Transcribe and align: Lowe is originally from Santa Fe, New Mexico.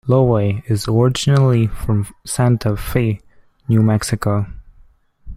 Lowe 0.07 0.61
is 0.65 0.87
originally 0.87 1.67
from 1.67 2.07
Santa 2.25 2.75
Fe, 2.75 3.19
New 3.67 3.83
Mexico. 3.83 4.47